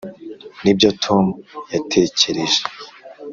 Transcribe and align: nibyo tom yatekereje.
nibyo 0.63 0.89
tom 1.03 1.25
yatekereje. 1.73 2.61